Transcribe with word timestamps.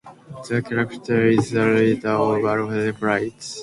The 0.49 0.63
character 0.63 1.27
is 1.27 1.51
the 1.51 1.63
leader 1.63 2.09
of 2.09 2.43
Alpha 2.43 2.91
Flight. 2.91 3.57